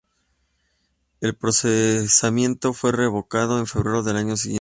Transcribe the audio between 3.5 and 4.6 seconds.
en febrero del año siguiente.